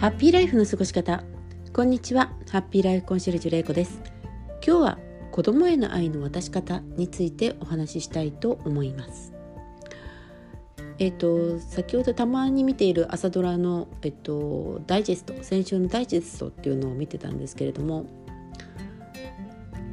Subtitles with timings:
[0.00, 1.22] ハッピーライフの過ごし方。
[1.74, 2.32] こんにちは。
[2.50, 4.00] ハッピーライフコンシェルジュレイコです。
[4.66, 4.98] 今日は
[5.30, 9.34] 子供への愛の渡し方についてお話ししたいと思います。
[10.98, 18.06] えっ、と先ほどたまに見ている朝ドラのえっ、とダイジェスト先週のダイジェストっていうのを見てたんですけれども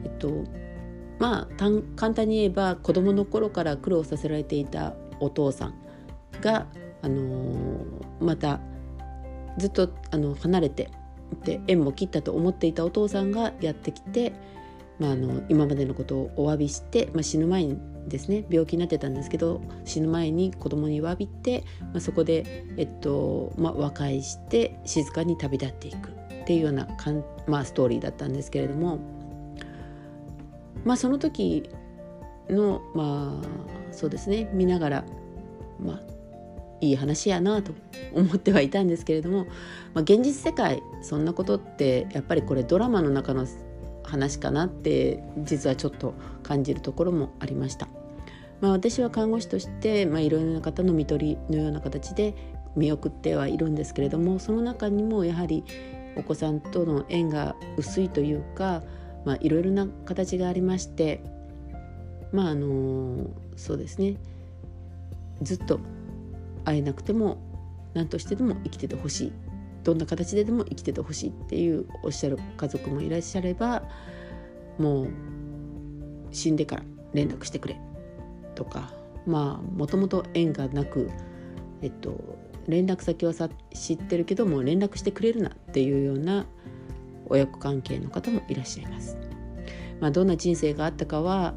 [0.06, 0.46] えっと
[1.20, 1.56] まあ
[1.98, 5.74] 簡単に言えば子供の頃から苦労させられていたお父さん
[6.40, 6.66] が
[7.02, 8.62] あのー、また
[9.58, 10.90] ずっとあの離れて
[11.44, 14.34] で縁も切ったと思っていたお父さんがやってきて、
[15.00, 29.00] まあ、あの今までのことをお詫びして、まあ、死ぬ前にですね病気になってたんですけど死ぬ前に子供に詫びて、まあ、そこで、えっとまあ、和解して静かに旅立っていくっていうようなかん、まあ、ストーリーだったんですけれども、
[30.86, 31.70] まあ、その時
[32.50, 35.06] のまあそうですね見ながら、
[35.80, 36.17] まあ、
[36.82, 37.74] いい話やなと
[38.14, 39.46] 思ってはいたんですけれども、
[39.94, 43.48] まあ、現実世界そんなことってやっぱりこれドラマの中の
[44.04, 47.88] 話かなって実はちょっと感じるところもありました。
[48.62, 52.34] まあ、私は看護師として、まあ、いろいろな方の看取りのような形で
[52.76, 55.64] 見送ってはいるんですけれどもその中にもやはり
[56.16, 58.82] お子さんとの縁が薄いというか、
[59.26, 61.22] まあ、いろいろな形がありまして
[62.32, 64.16] まああのそうですね
[65.42, 65.80] ずっと
[66.68, 67.38] 会えなくても
[67.94, 69.34] 何としてでも生きててほしい
[69.86, 73.84] どんな形ででも生きててほしいっていうおっしゃる家族もいらっしゃれば
[74.78, 75.08] もう
[76.32, 77.80] 死んでから連絡してくれ
[78.54, 78.92] とか
[79.26, 81.10] まあもともと縁がなく
[81.82, 86.46] えっと連絡先はさ知ってるけども連絡してくれるなっていうような
[87.28, 89.18] 親子関係の方もいらっしゃいます。
[90.00, 91.56] まあ、どんな人生があったかは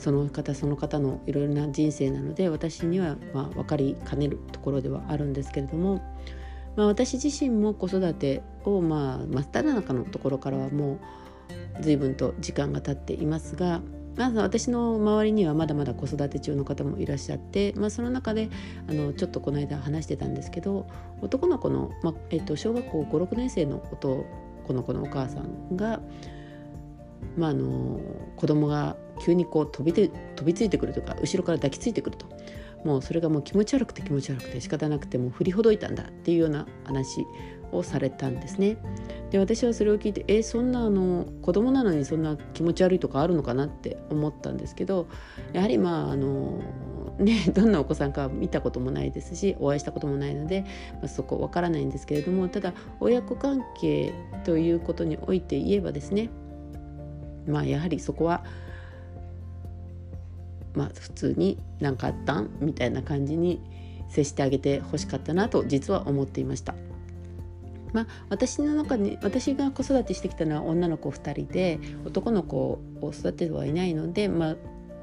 [0.00, 6.02] その方その方のいろいろな人生なので私にはまあ分かりかねるところではあるんですけれども、
[6.74, 10.94] まあ、私自身も子育てをまあ真っ只中のところからはも
[11.78, 13.82] う随分と時間が経っていますが
[14.16, 18.48] まず私の周りにはまだまだ子育て中の方もいらっしゃって、まあ、その中で
[18.88, 20.88] あのちょっとこの間話してたんですけど
[21.20, 24.26] 男の子の、まあえっと、小学校56年生の男
[24.72, 26.00] の子のお母さんが、
[27.36, 28.00] まあ、あの
[28.36, 32.26] 子供が急にこう飛びて飛びついてくるとか後ろから抱きついてくると
[32.84, 37.26] もうそれがもう気持ち悪くて気持ち悪くて仕方なくてもう振りほどいたんだっていうような話
[37.72, 38.78] をされたんですね。
[39.30, 45.06] で私はそれを聞いてえそんなあの子供なのにそんな気持ち悪いとかあるのかなって思ったんですけど
[45.52, 46.60] やはりまああの
[47.18, 50.62] ね どんなお子さんか見たこともないですしお会いしたこともないので、
[50.94, 54.12] まあ、そこわからないんですけれどもただ親子関係
[54.44, 56.30] ということにおいて言えばですね
[57.46, 58.44] まあやはりそこは
[60.74, 63.60] まあ普通に何かあったんみたいな感じに
[64.08, 66.74] 接してあげてほしかったなと実は思っていました。
[67.92, 72.56] まあ、私の中に私が子育てしてきたのは女の子2人で男の子
[73.00, 74.56] を育ててはいないので、まあ、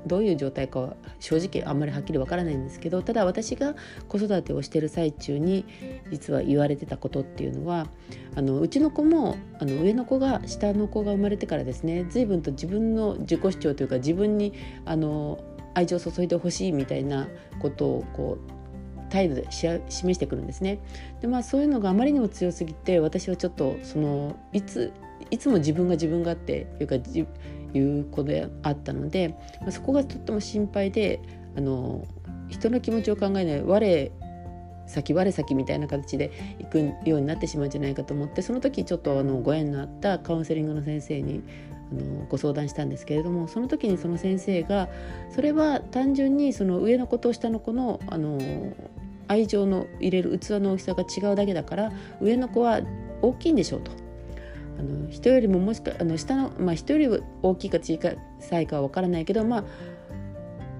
[0.05, 3.75] どういう状態かは正直あんまりはっきりわからないんですけどただ私が
[4.07, 5.65] 子育てをしてる最中に
[6.11, 7.87] 実は言われてたことっていうのは
[8.35, 14.53] あのうちの子もあの上の子が下の子が生まれてからですね随分と自分の自己主張というか自分に
[14.85, 15.39] あの
[15.73, 17.27] 愛情を注いでほしいみたいな
[17.59, 18.57] ことをこう
[19.09, 20.79] 態度で示してくるんですね。
[21.21, 24.91] でまあそういうのがあまりにも強すぎて私はちょっとそのいつ
[25.29, 26.95] いつも自分が自分がっていうか
[27.77, 29.29] いう子であったので、
[29.61, 31.21] まあ、そこがとっても心配で
[31.55, 32.05] あの
[32.49, 34.11] 人の気持ちを考えない我
[34.87, 36.79] 先我先みたいな形で行く
[37.09, 41.43] ようになってしまうんじゃないかと思ってその時ちょっとあのご縁のあったカウンセリングの先生に
[41.91, 44.89] あのご相談したんですけれどもその時にその先生が
[45.33, 48.39] それは単純にその上の子と下の子のあの
[49.29, 52.79] 愛情の入れる器の大きさが違うだけだから上の子は
[53.21, 54.06] 大きいんでしょうと。
[54.79, 57.99] あの人よりももしかあの下の、まあ、人より大きいか小
[58.39, 59.63] さいかは分からないけどまあ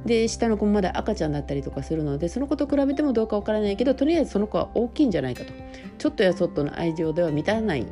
[0.06, 5.53] で下の子もまだ赤ちゃんだったりとかするのでその子と比べてもどうかわからないけどとりあえずその子は大きいんじゃないかと
[5.97, 7.85] ちょっとやそっとの愛情では満たない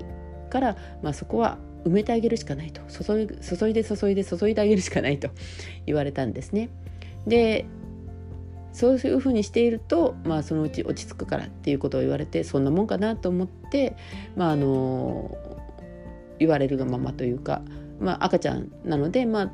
[0.49, 5.29] から、まあ、そこは埋めてあげるしかないと注い注いで注いで注いであげるしかないと
[5.85, 6.69] 言われたんですね。
[7.27, 7.65] で
[8.71, 13.95] そういうふうにしていると、まあ、そのうち落ち着くからっていうことを言われてそんなもんかなと思って、
[14.35, 15.37] まあ、あの
[16.39, 17.61] 言われるがままというか、
[17.99, 19.51] まあ、赤ちゃんなので、まあ、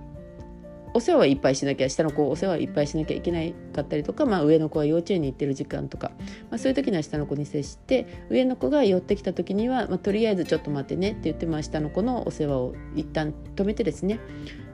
[0.94, 6.12] お世話はいっぱいしなきゃ下の子お世話いっぱいしなきゃいけないかったりとか、まあ、上の子は幼稚園に行ってる時間とか、
[6.50, 14.20] まあ、そういう時には下の子に接して上の子が寄ってきた時には、まあ、とりあえずちょっと待ってねって言って、まあ、下の子のお世話を一旦止めてですね。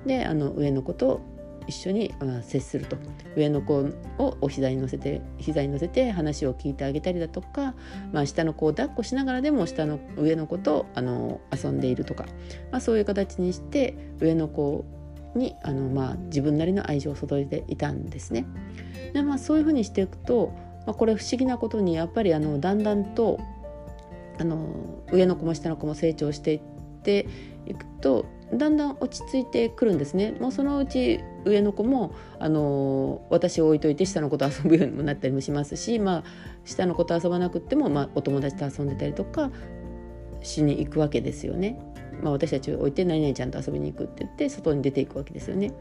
[0.06, 1.22] であの上の子と
[1.68, 2.98] 一緒に、接すると
[3.36, 7.76] 上の子をお膝に乗せて膝に乗せて話を聞いてあげたりだとか、
[8.12, 12.26] まあ、下の子を抱っこしながらでも下の上の子とあの遊んでいるとか、
[12.72, 14.86] まあ、そういう形にして上の子
[15.36, 18.46] にあの、まあ、自分なりの愛情を注いでいたんですね。
[19.14, 20.54] でまあ、そういうふうにしていくと、
[20.86, 23.40] これ不思議なことにやっぱりあのだんだんと
[24.40, 26.62] あの上の子も下の子も成長していっ
[27.04, 27.28] て
[27.66, 36.24] いくとだんだん落ち着いてくるんですねもうそのうち上の子もあの私を置いといて下の子と遊ぶようにもなったりもしますし、まあ、
[36.64, 39.52] 下の子と遊ばなくっても、まあ、お友達と遊んでたりとか
[40.42, 41.80] しに行くわけですよね。
[42.22, 45.72] まあ、私たちを置いて何々ちゃんと遊びに行くって言って外に出ていくわけですよね。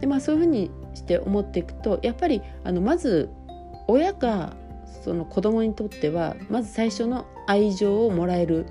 [0.00, 3.28] でまあそういうふうにして思っていくとやっぱりあのまず
[3.88, 4.54] 親が
[5.02, 8.66] その子供にとってはまず最初の愛情をもらえる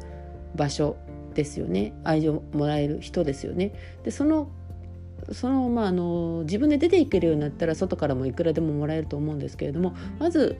[0.55, 0.95] 場所
[1.33, 3.73] ですよね愛情もらえる人ですよね。
[4.03, 4.49] でその
[5.31, 10.59] そのまああの自分で出ていけるようになったら外からもいくらでももらえると思うんですけれどもまず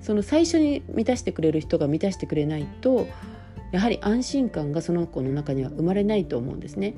[0.00, 3.06] その最初に満たしてくれる人が満たしてくれないと
[3.72, 6.94] やはり安心感がその子の中には生まれないと思うんですね。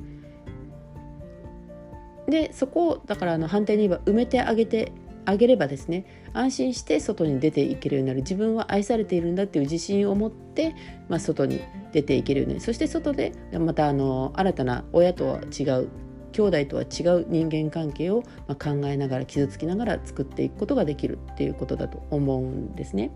[2.27, 4.93] でそこをだからあの反対に言えば埋めてあげて
[5.25, 8.21] あげればですね安心して外に出ていけるようになる。
[8.21, 10.75] 自分は愛されているんだっていう自信を持って、
[11.09, 11.61] まあ、外に
[11.91, 12.65] 出ていけるようになる。
[12.65, 15.89] そして外でまたあの新たな親とは違う
[16.31, 21.19] 兄弟とは違う人間関係をま考えながら傷つきながら作っていくことができる。
[21.33, 23.11] っていうことだと思うんですね。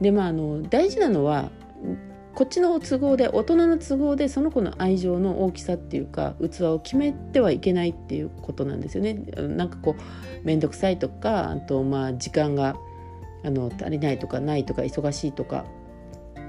[0.00, 1.50] でまああの大事なのは
[2.34, 9.14] こっちの都合で大人の都合でその子の愛情の大きさっていうか器を決めてはいけないっていうことなんですよね。
[9.36, 12.76] なんかこう面倒くさいとかあとまあ時間が
[13.44, 15.64] あの足りないとかないとか忙しいとか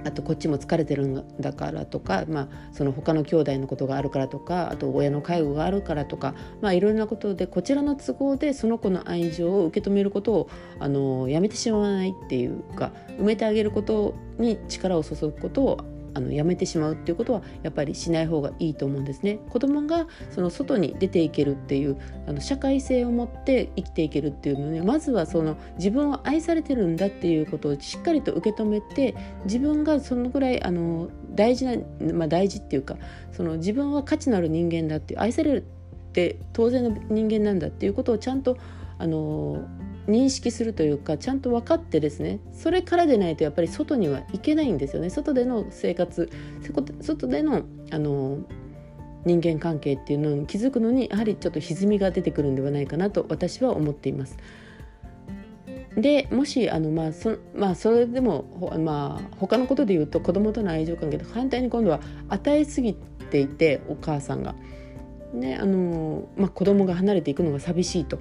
[0.06, 19.40] あとこっちも疲れてるんだからとか、まあ、その他の兄弟のことがあるからとかあと親の介護があるからとか、まあ、いろいろなことでこちらの都合でその子の愛情を受け止めることをあのやめてしまわないっていうか埋めてあげることに力を注ぐことをあのやめてしまうっていうことはやっぱりしない方がいいと思うんですね。
[19.50, 29.16] 子供がその外に出ていけるっていうあの社会性を持って生きていけるっていうのねまずはその自分を愛されてるんだっていうことをしっかりと受け止めて
[29.46, 31.76] 自分がそのぐらいあの大事な、
[32.14, 32.98] まあ、大事っていうか
[33.32, 35.66] その自分は価値のある人間だって愛される
[36.10, 38.58] って当然の人間なんだっていうことをちゃんと
[39.00, 39.68] あの
[40.08, 46.30] 認識するというかちゃんと分かってですねそれからでないとやっぱり外には行けないんですよね外での生活
[47.02, 48.40] 外でのあの
[49.26, 54.38] 人間関係っていうのに気づくのにやはりちょっと歪みが出てくるんではないかなと私は思っています。
[55.96, 58.46] でもしあの、まあそまあ、それでも、
[58.80, 62.00] まあ、他のことで言うと子供との愛情関係と反対に今度は
[62.30, 64.56] 与えすぎていてお母さんが。
[65.34, 68.20] ねあのまあ、子供が離れていくのが寂しいと。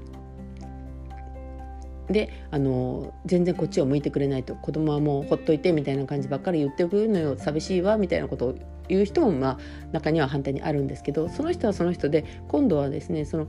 [2.12, 7.37] であの全然こっちを向いてくれないと子供はもうほっといてみたいな感じばっかり言ってくるのよ。
[7.37, 8.55] 寂しいわみたいなことを
[8.88, 9.59] 言う人もまあ
[9.93, 13.49] 中には反対にあるんですけどその人はその人で今度はですねその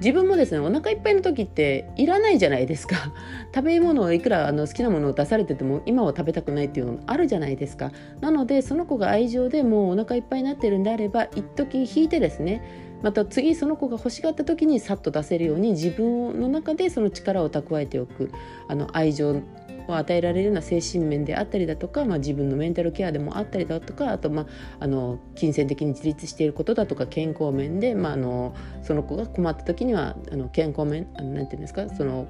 [0.00, 3.12] 自分もですねお腹いっぱいの時っていらないじゃないですか。
[3.54, 7.92] 食べ物をいくらあの好きなものを出されてても今は食べたくないっていうのもあるじゃないですか。
[8.20, 12.62] なのでその子が愛情でもうお腹いっぱいになってるんであれば一時引いてですね
[13.02, 18.30] また次その子が欲しがった時にさっと出せるように自分の中でその力を蓄えておく。
[18.68, 19.42] あの愛情
[19.88, 24.46] を与えられるような精神面であったりだとか、まあ、自分のメンタルケアでもあったりだとかあと、まあ、
[24.78, 32.28] あの金銭的に自立していることだとか健康面で、まあ、あのその子が困った時にはあの健康面あのなんていうんですかその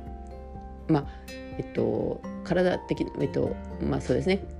[0.88, 1.06] まあ
[1.58, 4.59] えっと体的えっとまあそうですね。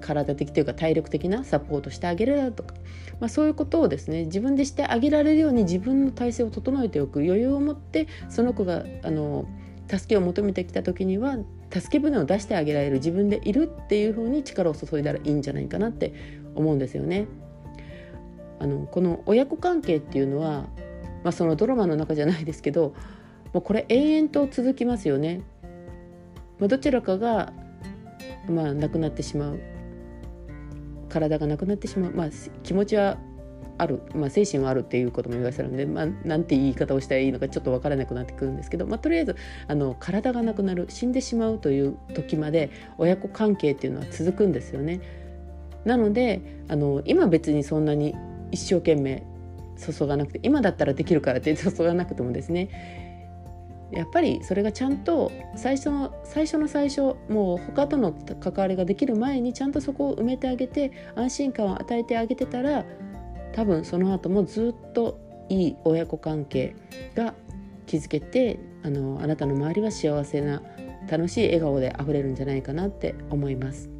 [0.00, 2.74] 体的というか体力的なサポートしてあげるとか、
[3.20, 9.46] まあ、そういうことをですね自分でしてあげられるように自分の体制を整えておく余裕を持ってその子があの
[9.88, 11.36] 助けを求めてきた時には
[11.70, 16.12] 助け舟を出してあげられる自分でいるっていうふうに力を注いだらいいんじゃないかなって
[16.54, 17.26] 思うんですよね。
[18.58, 20.66] あのこの親子関係っていうのは、
[21.22, 22.94] まあ、そのドラマの中じゃないですけど
[23.52, 25.42] もうこれ永遠と続きますよね。
[26.58, 27.52] まあ、どちらかが、
[28.48, 29.60] まあ、亡くなってしまう
[31.08, 32.28] 体がなくなってしまう、まあ、
[32.62, 33.18] 気持ちは
[33.78, 39.36] ある、まあ、精神はあるっていうことも言わせるので、まあ、なんて言い方をしたらいいのかちょっと分からなくなってくるんですけど、まあ、とりあえず
[39.68, 45.00] あの体がなくなる死んでしまうという時まで親子関係っていうのは続くんですよね。
[45.84, 48.14] なのであの今別にそんなに
[48.50, 49.24] 一生懸命
[49.76, 53.05] 注がなくて今だったらできるからって注がなくてもですね
[53.92, 62.84] やっぱりそれがちゃんと最初の最初の最初もう他との関わりができる前にちゃんとそこを埋めてあげて安心感を与えてあげてたら
[63.52, 66.74] 多分その後もずっといい親子関係
[67.14, 67.34] が
[67.86, 70.62] 築けてあのあなたの周りは幸せな
[71.08, 73.95] 楽しい笑顔であふれるんじゃないかなって思います。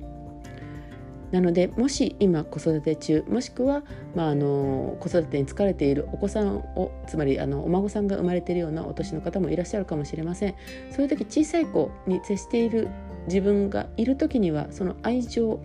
[1.33, 3.83] なのでもし今子育て中もしくは、
[4.15, 10.55] まあ、あの子育てに疲れているお子さんをつまりあのお孫さんが生まれているようなお年の方もいらっしゃるかもしれません。
[10.91, 12.89] そういう時小さい子に接している
[13.27, 15.61] 自分がいる時にはその愛情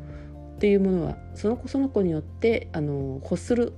[0.56, 3.74] っていうものはその子その子によってあの欲する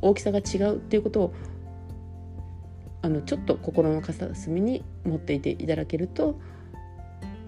[0.00, 1.34] 大きさが違うっていうことを
[3.02, 6.40] あのちょっと心の片隅に持っていていただけると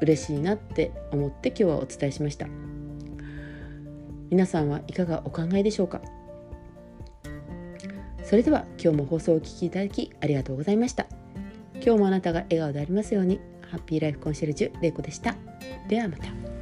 [0.00, 2.73] 嬉しいなって思って今日はお伝えしました。
[4.34, 6.00] 皆さんはいかがお考えでしょうか？
[8.24, 11.06] それでは今日も放送をお聴きいただきありがとうございました。
[11.74, 13.38] 今日もあなたが笑顔でありますように
[13.70, 15.36] ハッピーライフコンシェルジュれいこでした。
[15.86, 16.53] ではまた。